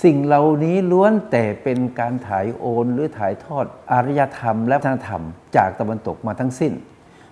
[0.02, 5.22] สิ่งเหล่านี้ล้วนแต่เป็นการถ่ายโอนหรือถ่ายทอดอารยธรรมและวัฒนธรรม
[5.56, 6.72] จากตะวันตกมาทั้งสิ้น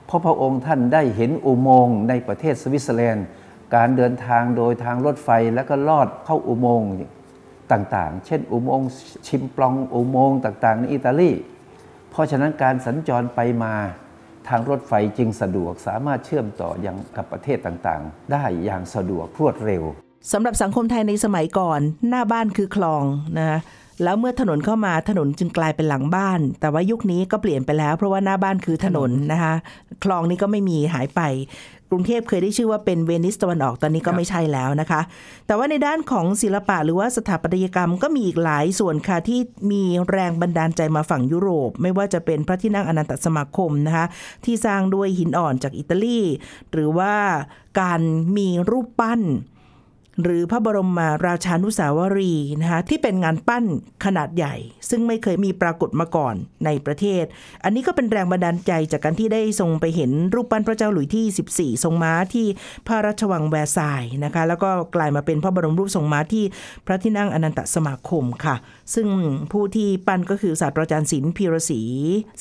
[0.06, 3.26] เพราะพระองค์ท่านได้เห็นอุโมงค์ในประเทศสวิตเซอร์แลนด์
[3.74, 6.90] การเดินทางโดยทางรถไฟแล้วก็ลอดเข้าอุโมงค์
[7.72, 8.88] ต่างๆ เช่น อุโมงค์
[9.26, 11.30] ชิมปลองอุโมงค์ต่างๆ ในอิตาลี
[12.10, 13.74] เพราะฉะนั้นการสัญจรไปมา
[14.48, 19.84] ทางรถไฟจึงสะดวกสามารถเชื่อมต่อยังกับประเทศต่างๆ ได้อย่างสะดวกรวดเร็ว
[20.32, 23.04] สำหรับสังคมไทยในสมัยก่อน หน้าบ้านคือคลอง
[23.38, 23.60] นะ
[24.02, 29.54] แล้วเมื่อถนนเข้ามาถนนจึงกลายเป็นหลังบ้าน แต่ว่ายุคนี้ก็เปลี่ยนไปแล้ว เพราะว่าหน้าบ้านคือถนนนะคะ
[30.04, 31.20] คลองนี้ก็ไม่มีหายไป
[31.90, 35.00] กรุงเทพเคยได้ชื่อว่าเป็นเวนิสตะวันออกตอนนี้ก็ไม่ใช่แล้วนะคะ
[35.46, 44.06] แต่ว่าในด้านของศิลปะหรือว่าสถาปัตยกรรมก็มีอีกหลายส่วนค่ะที่มีแรงบันดาลใจมาฝั่งยุโรป ไม่ว่าจะเป็นพระที่นั่งอนันตสมาคมนะคะ
[44.44, 46.20] ที่สร้างด้วยหินอ่อนจากอิตาลี
[46.72, 47.14] หรือว่า
[47.80, 48.00] การ
[48.36, 49.22] มีรูปปั้น
[50.22, 53.64] หรือพระบรมราชานุสาวรีนะคะที่เป็นงานปั้น
[54.04, 54.54] ขนาดใหญ่
[54.90, 57.24] ซึ่งไม่เคยมีปรากฏมาก่อนในประเทศ
[57.64, 62.46] อันนี้ก็เป็นแรงบันดาลใจจากการที่ได้ทรงไปเห็นรูปปั้นพระเจ้าหลุยที่ 14 ทรงม้าที่
[62.86, 66.44] พระราชวังแวร์ซายน์นะคะแล้วก็กลายมาเป็นพระบรมรูปทรงม้าที่
[66.86, 68.56] พระที่นั่งอนันตสมาคมค่ะ
[68.94, 69.08] ซึ่ง
[69.52, 71.80] ผู้ที่ปั้นก็คือศาสตราจารย์ศิลป์พีรศรี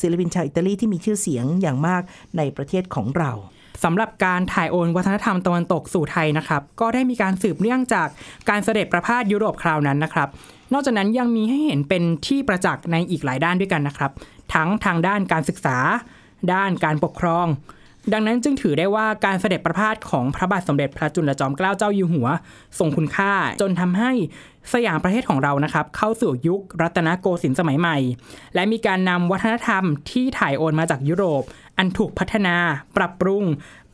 [0.01, 2.01] ศิลปินชาวอิตาลีที่มีชื่อเสียงอย่างมาก
[2.37, 3.33] ในประเทศของเรา
[3.83, 8.07] สำหรับการถ่ายโอนวัฒนธรรมตะวันตกสู่ไทยนะครับ ก็ได้มีการสืบเนื่องจาก
[8.49, 10.29] การเสด็จประพาสยุโรปคราวนั้นนะครับ
[10.73, 14.11] นอกจากนั้นยังมีให้เห็นเป็นที่ประจักษ์ในอีกหลายด้านด้วยกันนะครับ
[14.53, 15.77] ทั้งทางด้านการศึกษา
[16.53, 17.45] ด้านการปกครอง
[18.13, 22.27] ดังนั้นจึงถือได้ว่าการเสด็จประพาสของพระบาทสมเด็จพระจุลจอมเกล้าเจ้าอยู่หัว
[22.79, 24.11] ทรงคุณค่า จนทำให้
[24.73, 27.97] สยามประเทศของเรานะครับ เข้าสู่ยุครัตนโกสินทร์สมัยใหม่
[28.55, 31.43] และมีการนำวัฒนธรรมที่ถ่ายโอนมาจากยุโรป
[31.77, 32.55] อันถูกพัฒนา
[32.97, 33.43] ปรับปรุง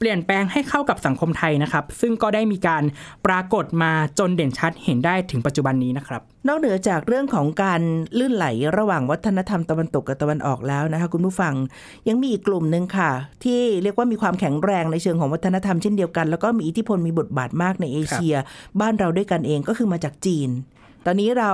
[0.03, 2.83] เปลี่ยนแปลงให้เข้ากับสังคมไทยนะครับ ซึ่งก็ได้มีการ
[3.25, 7.81] ปรากฏมาจนเด่นชัดเห็นได้ถึงปัจจุบันนี้นะครับ นอกเหนือจากเรื่องของการ
[8.17, 8.45] ลื่นไหล
[8.77, 11.53] ระหว่างวัฒนธรรมตะวันตกกับตะวันออกแล้วนะคะคุณผู้ฟัง
[12.07, 13.11] ยังมีอีกกลุ่มหนึ่งค่ะ
[13.43, 18.35] ที่เรียกว่ามีความแข็งแรงในเชิงของวัฒนธรรมเช่นเดียวกัน แล้วก็มีอิทธิพลมีบทบาทมากในเอเชีย
[18.79, 20.49] บ้านเราด้วยกันเองก็คือมาจากจีน
[21.05, 21.51] ตอนนี้เรา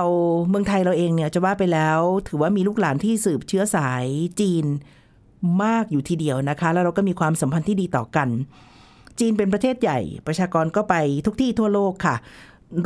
[0.48, 4.04] เมืองไทยเราเองเนี่ยจะว่าไปแล้ว ถือว่ามีลูกหลานที่สืบเชื้อสาย
[4.40, 4.64] จีน
[5.62, 8.28] มากอยู่ทีเดียวนะคะ แล้วเราก็มีความสัมพันธ์ที่ดีต่อกัน
[9.18, 10.94] จีนเป็นประเทศใหญ่ ประชากรก็ไป
[11.26, 12.16] ทุกที่ทั่วโลกค่ะ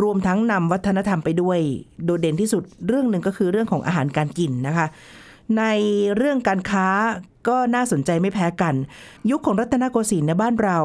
[0.03, 1.59] รวมทั้งนำวัฒนธรรมไปด้วย
[2.05, 4.87] โดดเด่นที่สุดเรื่องหนึ่งก็คือเรื่องของอาหารการกินนะคะ
[5.59, 5.65] ใน
[6.17, 6.87] เรื่องการค้า
[7.49, 8.75] ก็น่าสนใจไม่แพ้กัน
[9.31, 10.79] ยุคของรัตนโกสินทร์ในบ้านเรา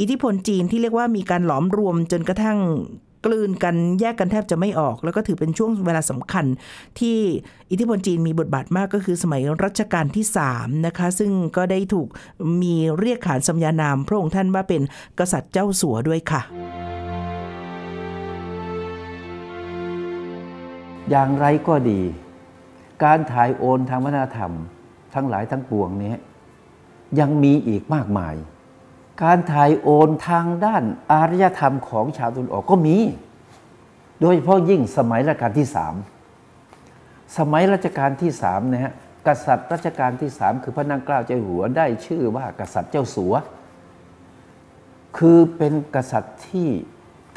[0.00, 2.58] อิทธิพลจีนที่เรียกว่ามีการหลอมรวมจนกระทั่ง
[3.24, 6.44] กลืนกันแยกกันแทบจะไม่ออก แล้วก็ถือเป็นช่วงเวลาสำคัญ
[6.98, 7.18] ที่
[7.70, 12.08] อิทธิพลจีนมีบทบาทมากก็คือสมัยรัชกาลที่3นะคะซึ่งก็ได้ถูก
[12.62, 14.82] มีเรียกขานสัญญานาม พระองค์ท่านว่าเป็น
[15.18, 16.42] กษัตริย์เจ้าสัวด้วยค่ะ
[21.10, 22.00] อย่างไรก็ดี
[23.04, 24.52] การถ่ายโอนทางวัฒนธรรม
[25.14, 26.14] ทั้งหลายทั้งปวงนี้
[27.20, 28.34] ยังมีอีกมากมาย
[29.22, 32.96] การถ่ายโอนทางด้านอารยธรรมของชาวตะวันออกก็มี
[34.20, 35.94] โดยเฉพาะยิ่งสมัยรัชกาลที่สาม
[37.38, 38.92] สมัยรัชกาลที่สามนะฮะ
[39.26, 43.34] กษัตริย์รัชกาลที่สามคือพระนางเกล้าเจ้าหัวได้ชื่อว่ากษัตริย์เจ้าสัว
[45.18, 46.68] คือเป็นกษัตริย์ที่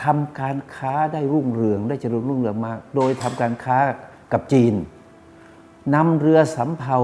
[0.04, 3.78] ทำการค้าได้รุ่งเรืองได้เจริญรุ่งเรืองมาก โดยทำการค้า
[4.34, 4.74] กับจีน
[5.96, 6.98] นำเรือสำเภา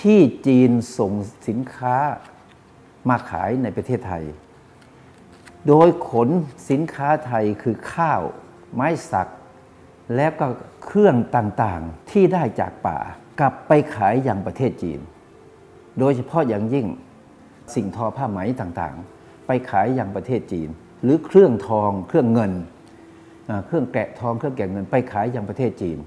[0.00, 1.12] ที่จีนส่ง
[1.48, 1.96] สินค้า
[3.08, 4.24] มาขายในประเทศไทย
[5.68, 6.28] โดยขน
[6.70, 8.20] สินค้าไทยคือข้าว
[8.74, 9.30] ไม้สัก
[10.14, 10.46] และก็
[10.84, 12.98] เครื่องต่างๆที่ได้จากป่า
[13.40, 15.00] กลับไปขายอย่างประเทศจีน
[15.98, 16.86] โดยเฉพาะอย่างยิ่ง
[17.74, 20.68] สิ่งทอผ้าไหมต่างๆ ไปขายอย่างประเทศจีน
[21.02, 22.52] หรือเครื่องทองเครื่องเงิน
[23.66, 25.98] เครื่องแกะทองเครื่องแกะเงินไปขายอย่างประเทศจีน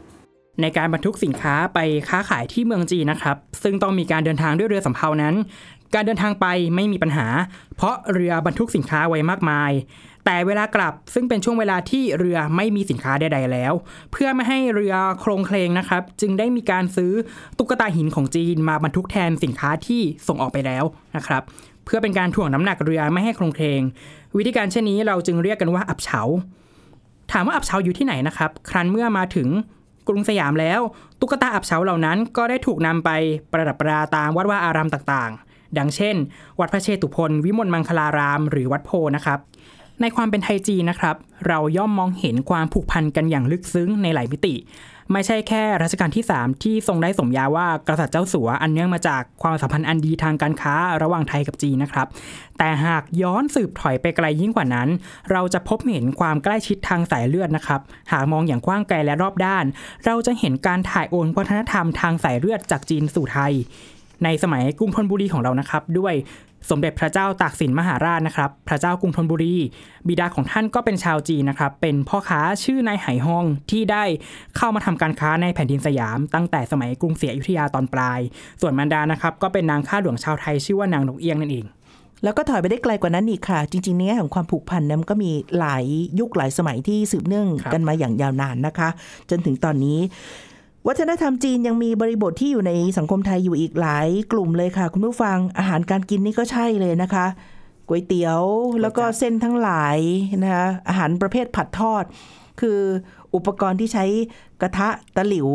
[0.61, 5.35] ในการบรรทุกสินค้าไปค้าขายที่เมืองจีนนะครับ ซึ่งต้องมีการเดินทางด้วยเรือสำเภานั้น
[5.93, 7.27] การเดินทางไปไม่มีปัญหา
[7.75, 9.71] เพราะเรือบรรทุกสินค้าไว้มากมาย
[10.25, 13.73] แต่เวลากลับซึ่งเป็นช่วงเวลาที่เรือไม่มีสินค้าใดๆแล้ว
[14.11, 17.11] เพื่อไม่ให้เรือโครงเคลงนะครับ จึงได้มีการซื้อ
[17.57, 20.83] ตุ๊กตาหินของจีนมาบรรทุกแทนสินค้าที่ส่งออกไปแล้ว
[21.15, 21.43] นะครับ
[21.85, 23.81] เพื่อเป็นการถ่วงน้ำหนักเรือไม่ให้โครงเคลง
[24.37, 26.21] วิธีการเช่นนี้เราจึงเรียกกันว่าอับเฉา
[27.31, 29.47] ถามว่าอับเฉาอยู่ที่ไหนนะครับ ครั้นเมื่อมาถึง
[30.07, 30.81] กรุงสยามแล้ว
[31.19, 33.09] ตุ๊กตาอับเฉาเหล่านั้นก็ได้ถูกนำไป
[33.51, 36.15] ประดับประดาตามวัดว่าอารามต่างๆ ดังเช่น
[36.59, 39.39] วัดพระเชตุพนวิมลมังคลาราม หรือวัดโพนะครับ
[40.01, 41.15] ในความเป็นไทยจีนนะครับ
[41.47, 44.55] เราย่อมมองเห็นความผูกพันกันอย่างลึกซึ้งในหลายมิติ
[45.11, 52.07] ไม่ใช่แค่รัชกาลที่ 3 ที่ทรงได้สมญาว่ากษัตริย์เจ้าสัวอันเนื่องมาจากความสัมพันธ์อันดีทางการค้าระหว่างไทยกับจีนนะครับ
[52.57, 54.89] แต่หากย้อนสืบถอยไปไกลยิ่งกว่านั้น
[55.31, 57.81] เราจะพบเห็นความใกล้ชิดทางสายเลือดนะครับ
[58.11, 59.65] หากมองอย่างกว้างไกลและรอบด้าน
[60.05, 63.53] เราจะเห็นการถ่ายโอนวัฒนธรรมทางสายเลือดจากจีนสู่ไทย
[64.23, 66.13] ในสมัยกรุงธนบุรีของเรานะครับ ด้วย
[66.69, 69.55] สมเด็จพระเจ้าตากสินมหาราชนะครับ พระเจ้ากรุงธนบุรี
[70.07, 74.03] บิดาของท่านก็เป็นชาวจีนนะครับ เป็นพ่อค้าชื่อนายไหฮองที่ได้
[74.57, 78.19] เข้ามาทำการค้าในแผ่นดินสยาม ตั้งแต่สมัยกรุงศรีอยุธยาตอนปลาย
[78.61, 81.65] ส่วนมารดานะครับก็เป็นนางข้าหลวงชาวไทยชื่อว่านางนกเอี้ยงนั่นเอง
[82.23, 85.83] แล้วก็ถอยไปได้ไกลกว่านั้นอีกค่ะ จริงๆในแง่ของความผูกพันนี่ยมันก็มีหลาย
[86.19, 88.89] ยุคหลายสมัยที่สืบเนื่องกันมาอย่างยาวนานนะคะ
[89.29, 89.99] จนถึงตอนนี้
[90.87, 97.25] วัฒนธรรมจีนยังมีบริบทที่อยู่ในสังคมไทยอยู่อีกหลายกลุ่มเลยค่ะ คุณผู้ฟังอาหารการกินนี่ก็ใช่เลยนะคะ
[97.87, 98.41] ก๋วยเตี๋ยว
[98.81, 99.97] แล้วก็เส้นทั้งหลาย
[100.43, 102.03] นะคะอาหารประเภทผัดทอด
[102.61, 102.79] คือ
[103.35, 104.05] อุปกรณ์ที่ใช้
[104.61, 105.49] กระทะตะหลิว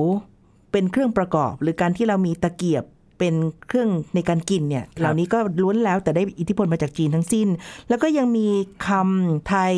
[0.73, 2.85] เป็นเครื่องประกอบ หรือการที่เรามีตะเกียบ
[3.19, 3.35] เป็น
[3.69, 7.49] เครื่องในการกินเนี่ยเหล่านี้ก็ล้วนแล้วแต่ได้อิทธิพลมาจากจีนทั้งสิ้น
[7.89, 8.49] แล้วก็ยังมี
[8.89, 9.75] คำไทย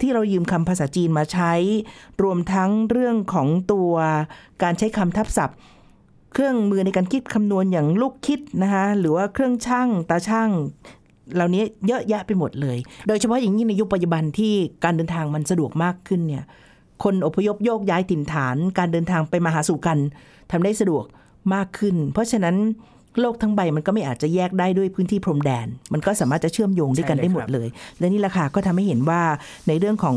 [0.00, 1.52] ที่เรายืมคำภาษาจีนมาใช้
[2.22, 3.92] รวมทั้งเรื่องของตัว
[4.62, 5.58] การใช้คำทับศัพท์
[6.32, 10.50] เครื่องมือในการคิดคำนวณอย่างลูกคิดนะคะหรือว่าเครื่องช่างตาช่าง
[11.34, 16.44] เหล่านี้เยอะแยะไปหมดเลย โดยเฉพาะอย่างยิ่งในยุคปัจจุบันที่การเดินทางมันสะดวกมากขึ้นเนี่ย
[17.04, 19.98] คนอพยพโยกย้ายถิ่นฐาน การเดินทางไปมาหาสู่กัน
[20.50, 21.04] ทำได้สะดวก
[21.54, 22.56] มากขึ้น เพราะฉะนั้น
[23.20, 29.22] โลกทั้งใบมันก็ไม่อาจจะแยกได้ด้วยพื้นที่พรมแดน มันก็สามารถจะเชื่อมโยงด้วยกันใช่เลยได้หมดเลย และนี่แหละค่ะก็ทำให้เห็นว่า
[29.68, 30.16] ในเรื่องของ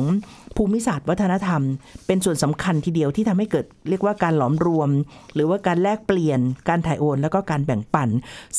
[0.58, 1.62] ภูมิศาสตร์วัฒนธรรม
[2.08, 4.90] เป็นส่วนสำคัญทีเดียวที่ทำให้เกิดเรียกว่าการหลอมรวม
[5.34, 8.10] หรือว่าการแลกเปลี่ยน การถ่ายโอน แล้วก็การแบ่งปัน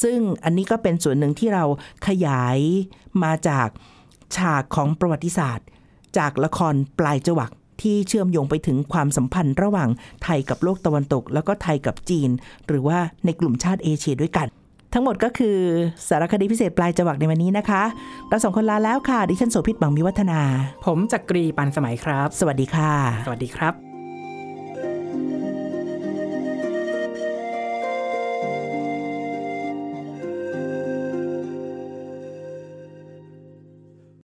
[0.03, 1.65] ซึ่งอันนี้ก็เป็นส่วนหนึ่งที่เรา
[2.07, 2.59] ขยาย
[3.25, 3.69] มาจาก
[4.37, 5.67] ฉากของประวัติศาสตร์
[6.19, 7.51] จากละครปลายจวัก
[7.83, 9.89] ที่เชื่อมโยงไปถึงความสัมพันธ์ระหว่าง
[10.25, 12.31] ไทยกับโลกตะวันตก แล้วก็ไทยกับจีน
[12.67, 14.49] หรือว่าในกลุ่มชาติเอเชียด้วยกัน
[14.95, 15.57] ทั้งหมดก็คือ
[16.09, 17.83] สารคดีพิเศษปลายจวักในวันนี้นะคะ
[18.29, 20.41] เราสองคนลาแล้วค่ะ ดิฉันโสภิตบังมิวัฒนา
[20.87, 22.93] ผมจักรีปันสมัยครับ สวัสดีค่ะ
[23.27, 23.88] สวัสดีครับ